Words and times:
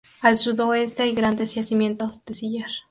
Al 0.21 0.35
sudoeste 0.35 1.03
hay 1.03 1.13
grandes 1.13 1.53
yacimiento 1.53 2.09
de 2.25 2.33
sillar. 2.33 2.71